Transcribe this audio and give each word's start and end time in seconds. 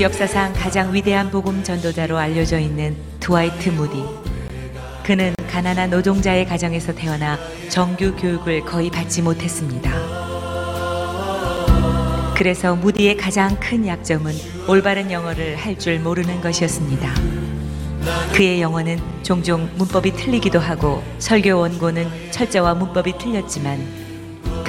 미국 0.00 0.12
역사상 0.12 0.54
가장 0.54 0.94
위대한 0.94 1.30
복음 1.30 1.62
전도자로 1.62 2.16
알려져 2.16 2.58
있는 2.58 2.96
드와이트 3.20 3.68
무디. 3.68 4.02
그는 5.04 5.34
가난한 5.46 5.90
노동자의 5.90 6.46
가정에서 6.46 6.94
태어나 6.94 7.38
정규 7.68 8.16
교육을 8.16 8.62
거의 8.62 8.90
받지 8.90 9.20
못했습니다. 9.20 9.92
그래서 12.34 12.74
무디의 12.76 13.18
가장 13.18 13.54
큰 13.60 13.86
약점은 13.86 14.32
올바른 14.66 15.12
영어를 15.12 15.56
할 15.56 15.78
줄 15.78 16.00
모르는 16.00 16.40
것이었습니다. 16.40 17.14
그의 18.32 18.62
영어는 18.62 18.98
종종 19.22 19.68
문법이 19.76 20.12
틀리기도 20.12 20.58
하고 20.58 21.02
설교 21.18 21.58
원고는 21.58 22.08
철자와 22.30 22.72
문법이 22.72 23.18
틀렸지만 23.18 23.99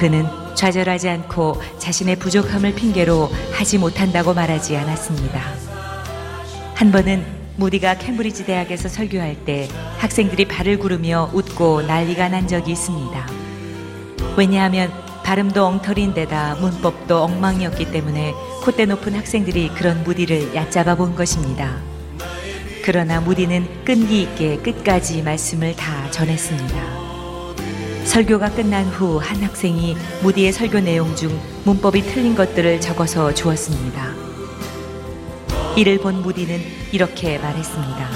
그는 0.02 0.26
좌절하지 0.56 1.08
않고 1.08 1.62
자신의 1.78 2.16
부족함을 2.16 2.74
핑계로 2.74 3.30
하지 3.52 3.78
못한다고 3.78 4.34
말하지 4.34 4.76
않았습니다. 4.76 5.40
한 6.74 6.90
번은 6.90 7.24
무디가 7.54 7.98
캠브리지 7.98 8.44
대학에서 8.44 8.88
설교할 8.88 9.44
때 9.44 9.68
학생들이 9.98 10.46
발을 10.46 10.80
구르며 10.80 11.30
웃고 11.32 11.82
난리가 11.82 12.30
난 12.30 12.48
적이 12.48 12.72
있습니다. 12.72 13.28
왜냐하면 14.36 14.90
발음도 15.22 15.64
엉터리인 15.64 16.14
데다 16.14 16.56
문법도 16.56 17.22
엉망이었기 17.22 17.92
때문에 17.92 18.34
콧대 18.64 18.86
높은 18.86 19.14
학생들이 19.14 19.68
그런 19.68 20.02
무디를 20.02 20.52
얕잡아 20.52 20.96
본 20.96 21.14
것입니다. 21.14 21.76
그러나 22.84 23.20
무디는 23.20 23.84
끈기 23.84 24.22
있게 24.22 24.56
끝까지 24.56 25.22
말씀을 25.22 25.76
다 25.76 26.10
전했습니다. 26.10 27.01
설교가 28.04 28.50
끝난 28.50 28.84
후 28.86 29.18
한 29.18 29.42
학생이 29.42 29.96
무디의 30.22 30.52
설교 30.52 30.80
내용 30.80 31.14
중 31.16 31.38
문법이 31.64 32.02
틀린 32.02 32.34
것들을 32.34 32.80
적어서 32.80 33.32
주었습니다. 33.32 34.12
이를 35.76 35.98
본 35.98 36.20
무디는 36.22 36.60
이렇게 36.92 37.38
말했습니다. 37.38 38.10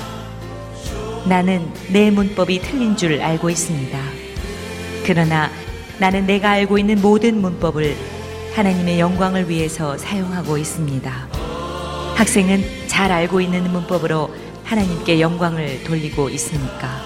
나는 1.28 1.72
내 1.90 2.10
문법이 2.10 2.60
틀린 2.60 2.96
줄 2.96 3.20
알고 3.22 3.48
있습니다. 3.48 3.98
그러나 5.06 5.50
나는 5.98 6.26
내가 6.26 6.50
알고 6.50 6.78
있는 6.78 7.00
모든 7.00 7.40
문법을 7.40 7.96
하나님의 8.54 9.00
영광을 9.00 9.48
위해서 9.48 9.96
사용하고 9.96 10.58
있습니다. 10.58 11.28
학생은 12.16 12.64
잘 12.86 13.12
알고 13.12 13.40
있는 13.40 13.70
문법으로 13.70 14.34
하나님께 14.64 15.20
영광을 15.20 15.84
돌리고 15.84 16.28
있습니까? 16.30 17.00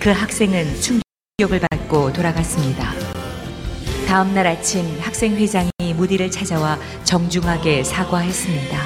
그 0.00 0.10
학생은 0.10 0.80
충 0.80 1.01
격을 1.42 1.58
받고 1.58 2.12
돌아갔습니다. 2.12 2.92
다음 4.06 4.32
날 4.32 4.46
아침 4.46 4.86
학생 5.00 5.34
회장이 5.34 5.70
무디를 5.96 6.30
찾아와 6.30 6.78
정중하게 7.02 7.82
사과했습니다. 7.82 8.78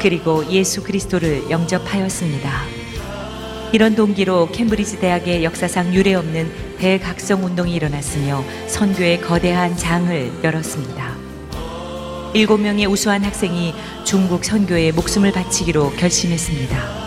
그리고 0.00 0.46
예수 0.50 0.82
그리스도를 0.82 1.50
영접하였습니다. 1.50 2.50
이런 3.72 3.94
동기로 3.94 4.52
캠브리지 4.52 5.00
대학의 5.00 5.44
역사상 5.44 5.92
유례없는 5.92 6.50
대각성 6.78 7.44
운동이 7.44 7.74
일어났으며 7.74 8.42
선교의 8.68 9.20
거대한 9.20 9.76
장을 9.76 10.32
열었습니다. 10.42 11.14
일곱 12.32 12.58
명의 12.58 12.86
우수한 12.86 13.22
학생이 13.22 13.74
중국 14.04 14.46
선교에 14.46 14.92
목숨을 14.92 15.30
바치기로 15.32 15.90
결심했습니다. 15.90 17.06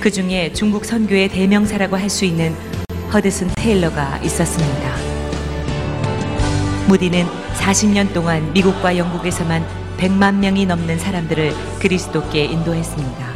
그 0.00 0.10
중에 0.10 0.52
중국 0.52 0.84
선교의 0.84 1.28
대명사라고 1.28 1.96
할 1.96 2.10
수 2.10 2.24
있는 2.24 2.56
허드슨 3.12 3.48
테일러가 3.54 4.18
있었습니다. 4.18 4.96
무디는 6.88 7.26
40년 7.54 8.12
동안 8.12 8.52
미국과 8.52 8.96
영국에서만 8.96 9.64
100만 9.96 10.36
명이 10.36 10.66
넘는 10.66 10.98
사람들을 10.98 11.52
그리스도께 11.80 12.44
인도했습니다. 12.44 13.26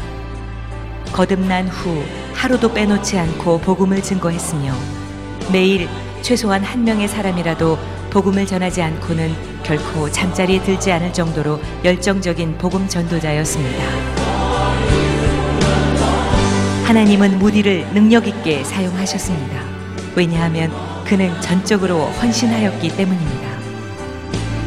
거듭난 1.13 1.69
후 1.69 2.03
하루도 2.35 2.73
빼놓지 2.73 3.19
않고 3.19 3.61
복음을 3.61 4.03
증거했으며 4.03 4.73
매일 5.53 5.89
최소한 6.23 6.63
한 6.63 6.85
명의 6.85 7.09
사람이라도 7.09 7.79
복음을 8.11 8.47
전하지 8.47 8.83
않고는 8.83 9.35
결코 9.63 10.11
잠자리에 10.11 10.63
들지 10.63 10.93
않을 10.93 11.13
정도로 11.13 11.61
열정적인 11.85 12.59
복음 12.59 12.89
전도자였습니다. 12.89 14.20
하나님은 16.91 17.39
무디를 17.39 17.87
능력 17.95 18.27
있게 18.27 18.65
사용하셨습니다. 18.65 19.63
왜냐하면 20.17 20.73
그는 21.05 21.41
전적으로 21.41 22.07
헌신하였기 22.07 22.97
때문입니다. 22.97 23.49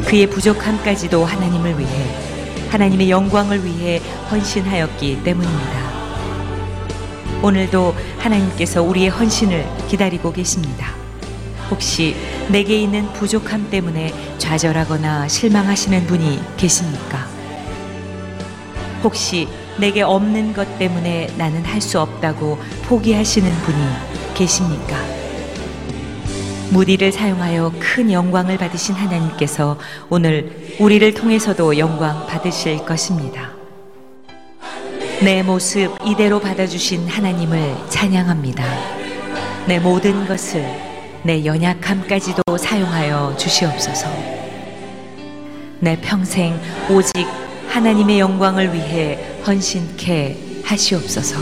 그의 0.06 0.26
부족함까지도 0.30 1.22
하나님을 1.22 1.78
위해 1.78 2.16
하나님의 2.70 3.10
영광을 3.10 3.62
위해 3.62 4.00
헌신하였기 4.30 5.22
때문입니다. 5.22 5.92
오늘도 7.42 7.94
하나님께서 8.16 8.82
우리의 8.82 9.10
헌신을 9.10 9.66
기다리고 9.88 10.32
계십니다. 10.32 10.94
혹시 11.70 12.16
내게 12.48 12.80
있는 12.80 13.06
부족함 13.12 13.68
때문에 13.68 14.14
좌절하거나 14.38 15.28
실망하시는 15.28 16.06
분이 16.06 16.40
계십니까? 16.56 17.26
혹시 19.02 19.46
내게 19.78 20.02
없는 20.02 20.52
것 20.52 20.78
때문에 20.78 21.28
나는 21.36 21.64
할 21.64 21.80
수 21.80 22.00
없다고 22.00 22.58
포기하시는 22.86 23.50
분이 23.50 23.78
계십니까? 24.34 24.96
무디를 26.70 27.12
사용하여 27.12 27.72
큰 27.78 28.10
영광을 28.10 28.56
받으신 28.56 28.94
하나님께서 28.94 29.78
오늘 30.08 30.74
우리를 30.80 31.12
통해서도 31.14 31.78
영광 31.78 32.26
받으실 32.26 32.84
것입니다. 32.84 33.50
내 35.22 35.42
모습 35.42 35.94
이대로 36.04 36.40
받아주신 36.40 37.06
하나님을 37.06 37.74
찬양합니다. 37.90 38.64
내 39.66 39.78
모든 39.78 40.26
것을 40.26 40.64
내 41.22 41.44
연약함까지도 41.44 42.42
사용하여 42.58 43.36
주시옵소서. 43.36 44.08
내 45.80 45.98
평생 46.00 46.58
오직 46.90 47.26
하나님의 47.68 48.18
영광을 48.18 48.72
위해 48.72 49.18
헌신케 49.46 50.62
하시옵소서. 50.64 51.36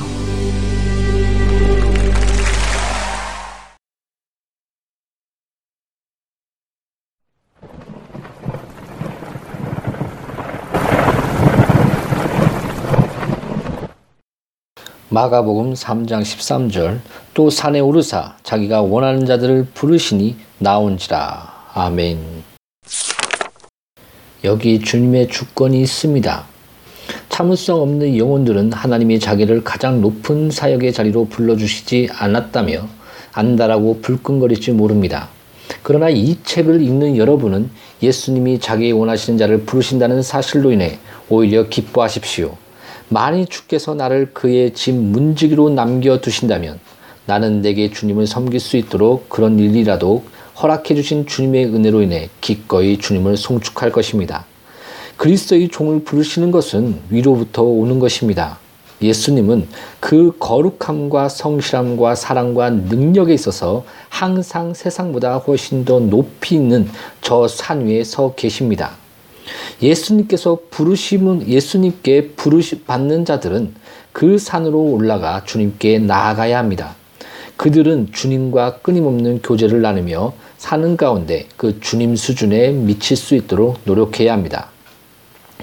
마가복음 15.09 15.75
3장 15.75 16.23
13절 16.23 17.01
또 17.35 17.51
산에 17.51 17.79
오르사 17.79 18.37
자기가 18.43 18.83
원하는 18.83 19.27
자들을 19.27 19.69
부르시니 19.75 20.37
나온지라. 20.59 21.71
아멘. 21.75 22.43
여기 24.43 24.81
주님의 24.81 25.29
주권이 25.29 25.81
있습니다 25.83 26.52
참을성 27.33 27.81
없는 27.81 28.19
영혼들은 28.19 28.75
하나님이 28.75 29.19
자기를 29.19 29.65
가장 29.65 30.03
높은 30.03 30.51
사역의 30.51 30.93
자리로 30.93 31.29
불러주시지 31.29 32.11
않았다며 32.13 32.87
안다라고 33.33 34.01
불끈거릴지 34.03 34.73
모릅니다 34.73 35.31
그러나 35.83 36.11
이 36.11 36.37
책을 36.45 36.83
읽는 36.83 37.17
여러분은 37.17 37.71
예수님이 38.03 38.61
자기 38.61 38.93
원하시는 38.93 39.39
자를 39.39 39.63
부르신다는 39.63 40.21
사실로 40.21 40.73
인해 40.73 40.99
오히려 41.31 41.71
기뻐하십시오 41.71 42.55
만일 43.09 43.47
주께서 43.47 43.95
나를 43.95 44.35
그의 44.35 44.75
집 44.75 44.95
문지기로 44.95 45.71
남겨두신다면 45.71 46.81
나는 47.25 47.63
내게 47.63 47.91
주님을 47.91 48.27
섬길 48.27 48.61
수 48.61 48.77
있도록 48.77 49.31
그런 49.31 49.59
일이라도 49.59 50.23
허락해 50.61 50.95
주신 50.95 51.27
주님의 51.27 51.65
은혜로 51.65 52.03
인해 52.03 52.29
기꺼이 52.43 52.99
주님을 52.99 53.39
송축할 53.39 53.91
것입니다. 53.91 54.45
그리스도의 55.23 55.69
종을 55.69 56.03
부르시는 56.03 56.51
것은 56.51 56.99
위로부터 57.09 57.63
오는 57.63 58.01
것입니다. 58.01 58.59
예수님은 59.01 59.69
그 60.01 60.33
거룩함과 60.41 61.29
성실함과 61.29 62.17
사랑과 62.17 62.71
능력에 62.71 63.33
있어서 63.33 63.85
항상 64.09 64.75
세상보다 64.75 65.37
훨씬 65.37 65.85
더 65.85 66.01
높이 66.01 66.57
있는 66.57 66.89
저 67.21 67.47
산 67.47 67.87
위에 67.87 68.03
서 68.03 68.35
계십니다. 68.35 68.97
예수님께서 69.81 70.59
부르심은 70.71 71.47
예수님께 71.47 72.31
부르시 72.31 72.81
받는 72.81 73.25
자들은 73.25 73.75
그 74.11 74.39
산으로 74.39 74.83
올라가 74.83 75.45
주님께 75.45 76.01
나아가야 76.01 76.59
합니다. 76.59 76.97
그들은 77.57 78.09
주님과 78.11 78.79
끊임없는 78.79 79.43
교제를 79.43 79.83
나누며 79.83 80.33
사는 80.59 80.97
가운데 80.97 81.47
그 81.57 81.79
주님 81.79 82.17
수준에 82.17 82.73
미칠 82.73 83.17
수 83.17 83.37
있도록 83.37 83.79
노력해야 83.85 84.33
합니다. 84.33 84.72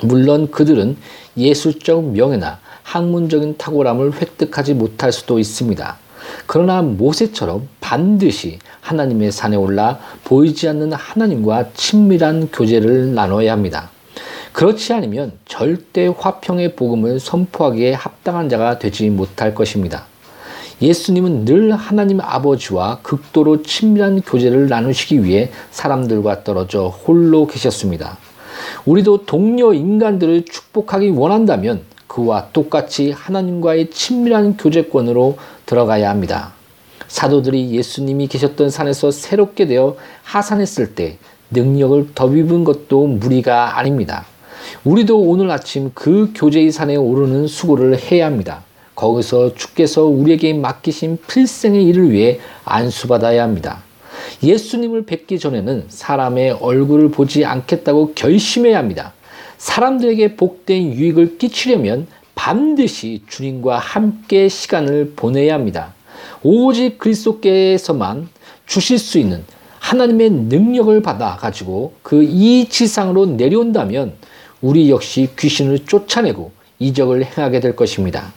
물론 0.02 0.52
그들은 0.52 0.98
예술적 1.38 2.12
명예나 2.12 2.60
학문적인 2.84 3.58
탁월함을 3.58 4.14
획득하지 4.14 4.74
못할 4.74 5.12
수도 5.12 5.40
있습니다. 5.40 5.98
그러나 6.46 6.82
모세처럼 6.82 7.68
반드시 7.80 8.60
하나님의 8.82 9.32
산에 9.32 9.56
올라 9.56 10.00
보이지 10.24 10.68
않는 10.70 10.94
하나님과 10.94 11.70
친밀한 11.74 12.50
교제를 12.52 13.14
나눠야 13.14 13.52
합니다. 13.52 13.90
그렇지 14.54 14.94
않으면 14.94 15.34
절대 15.46 16.08
화평의 16.08 16.76
복음을 16.76 17.20
선포하기에 17.20 17.94
합당한 17.94 18.50
자가 18.50 18.80
되지 18.80 19.10
못할 19.10 19.54
것입니다. 19.54 20.06
예수님은 20.82 21.46
늘 21.46 21.74
하나님 21.74 22.22
아버지와 22.22 23.00
극도로 23.04 23.64
친밀한 23.64 24.22
교제를 24.22 24.70
나누시기 24.70 25.24
위해 25.24 25.52
사람들과 25.72 26.44
떨어져 26.44 26.88
홀로 26.88 27.48
계셨습니다. 27.48 28.18
우리도 28.86 29.26
동료 29.26 29.74
인간들을 29.74 30.46
축복하기 30.46 31.10
원한다면 31.10 31.82
그와 32.08 32.50
똑같이 32.52 33.12
하나님과의 33.12 33.92
친밀한 33.92 34.58
교제권으로 34.58 35.38
들어가야 35.66 36.10
합니다. 36.10 36.54
사도들이 37.08 37.72
예수님이 37.72 38.28
계셨던 38.28 38.70
산에서 38.70 39.12
새롭게 39.12 39.68
되어 39.68 39.96
하산했을 40.24 40.96
때 40.96 41.18
능력을 41.52 42.14
덧입은 42.14 42.64
것도 42.64 43.08
무리가 43.08 43.78
아닙니다. 43.78 44.26
우리도 44.84 45.20
오늘 45.20 45.50
아침 45.50 45.92
그 45.94 46.32
교제의 46.36 46.72
산에 46.72 46.96
오르는 46.96 47.48
수고를 47.48 47.98
해야 47.98 48.26
합니다. 48.26 48.64
거기서 48.96 49.56
주께서 49.56 50.04
우리에게 50.04 50.54
맡기신 50.54 51.20
필생의 51.28 51.86
일을 51.86 52.12
위해 52.12 52.40
안수받아야 52.66 53.42
합니다. 53.42 53.84
예수님을 54.44 55.06
뵙기 55.06 55.40
전에는 55.40 55.86
사람의 55.90 56.52
얼굴을 56.52 57.12
보지 57.12 57.46
않겠다고 57.46 58.14
결심해야 58.14 58.78
합니다. 58.78 59.14
사람들에게 59.58 60.36
복된 60.36 60.94
유익을 60.94 61.38
끼치려면 61.38 62.08
반드시 62.36 63.22
주님과 63.28 63.78
함께 63.78 64.48
시간을 64.48 65.14
보내야 65.16 65.54
합니다. 65.54 65.94
오직 66.42 66.98
그리스도께서만 66.98 68.30
주실 68.66 68.98
수 68.98 69.20
있는 69.20 69.44
하나님의 69.80 70.30
능력을 70.30 71.02
받아 71.02 71.36
가지고 71.38 71.94
그 72.04 72.24
이 72.24 72.68
지상으로 72.70 73.26
내려온다면 73.26 74.14
우리 74.62 74.90
역시 74.90 75.30
귀신을 75.38 75.86
쫓아내고 75.86 76.52
이적을 76.80 77.26
행하게 77.26 77.60
될 77.60 77.76
것입니다. 77.76 78.34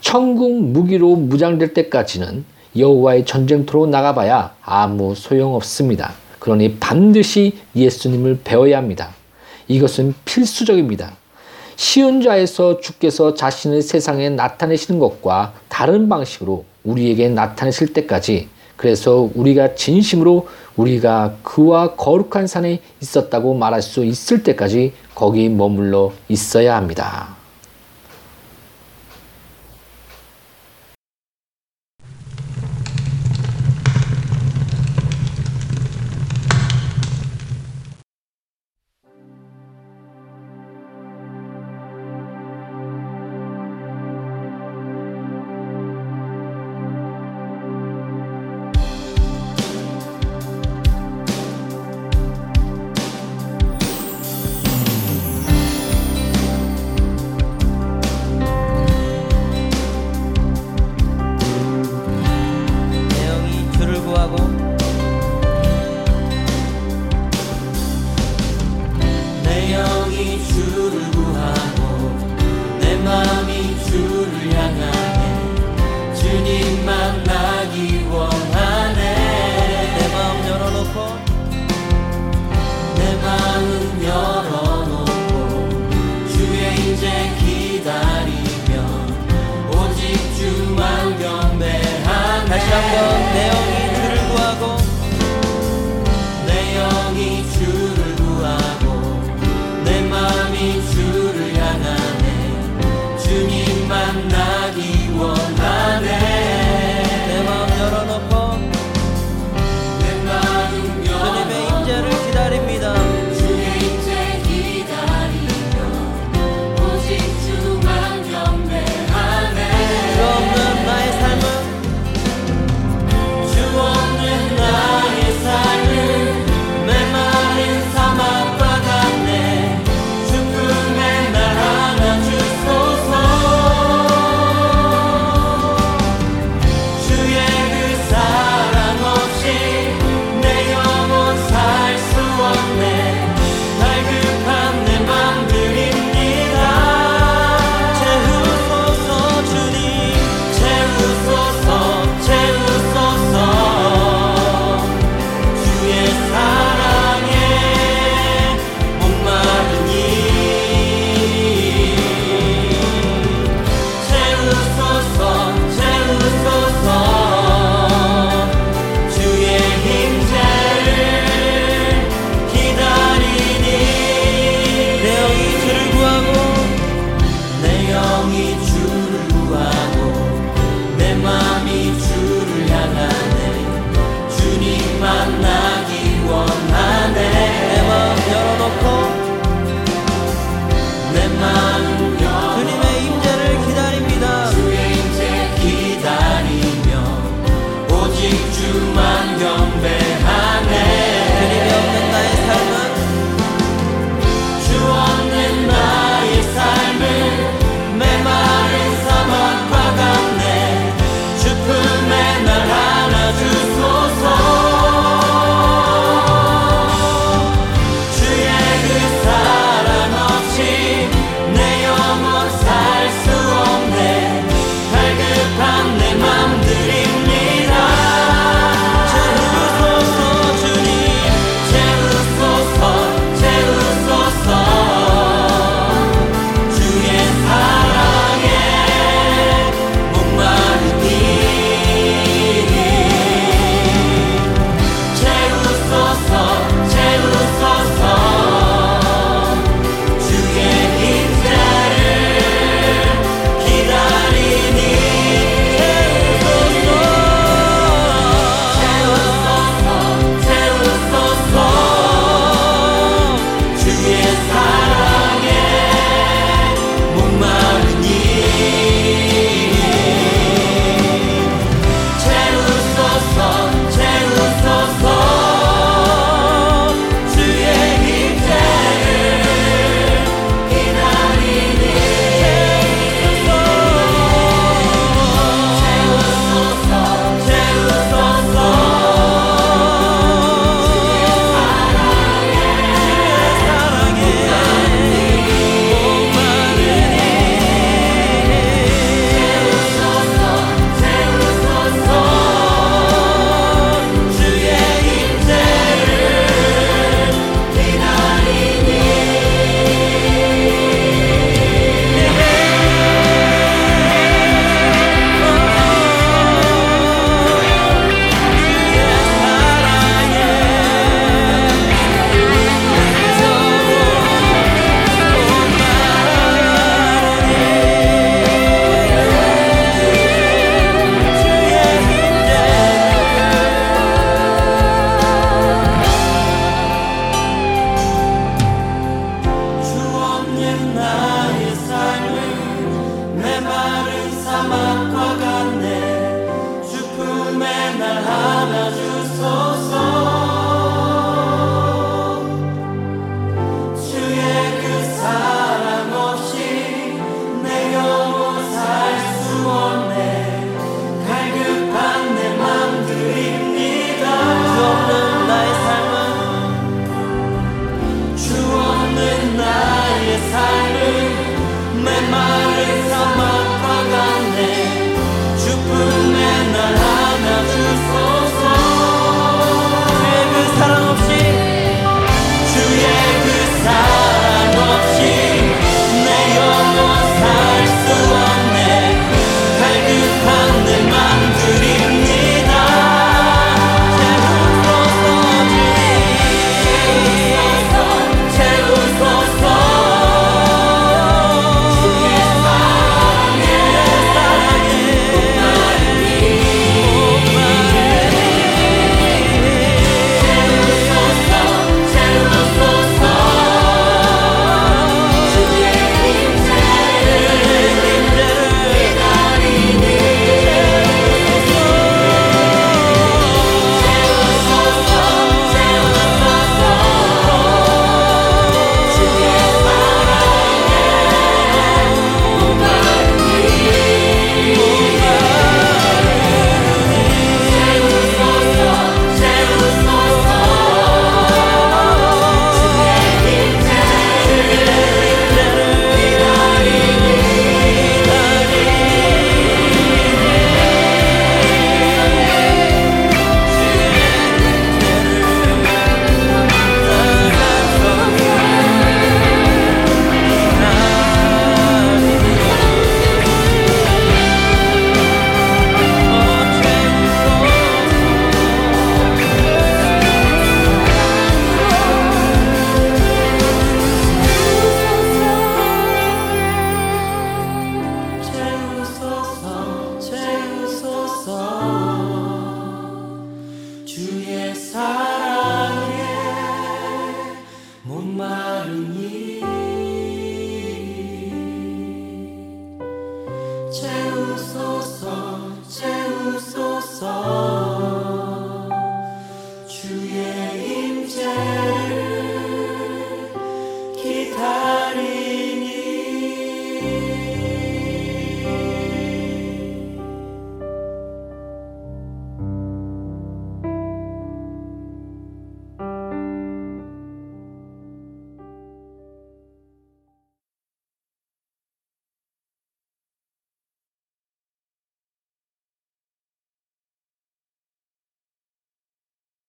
천국 0.00 0.62
무기로 0.62 1.16
무장될 1.16 1.74
때까지는 1.74 2.44
여호와의 2.78 3.24
전쟁터로 3.24 3.86
나가봐야 3.86 4.54
아무 4.62 5.14
소용없습니다. 5.14 6.14
그러니 6.38 6.76
반드시 6.76 7.58
예수님을 7.74 8.40
배워야 8.44 8.78
합니다. 8.78 9.10
이것은 9.68 10.14
필수적입니다. 10.24 11.12
시온자에서 11.76 12.80
주께서 12.80 13.34
자신을 13.34 13.82
세상에 13.82 14.30
나타내시는 14.30 14.98
것과 14.98 15.52
다른 15.68 16.08
방식으로 16.08 16.64
우리에게 16.84 17.28
나타내실 17.28 17.92
때까지 17.92 18.48
그래서 18.76 19.28
우리가 19.34 19.74
진심으로 19.74 20.48
우리가 20.76 21.36
그와 21.42 21.94
거룩한 21.94 22.46
산에 22.46 22.80
있었다고 23.00 23.54
말할 23.54 23.82
수 23.82 24.04
있을 24.04 24.42
때까지 24.42 24.92
거기 25.14 25.48
머물러 25.48 26.12
있어야 26.28 26.76
합니다. 26.76 27.35